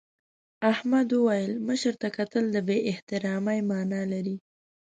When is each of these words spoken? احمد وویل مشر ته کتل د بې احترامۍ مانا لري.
احمد 0.73 1.09
وویل 1.13 1.53
مشر 1.67 1.93
ته 2.01 2.07
کتل 2.17 2.43
د 2.51 2.57
بې 2.67 2.77
احترامۍ 2.91 3.59
مانا 3.71 4.01
لري. 4.11 4.35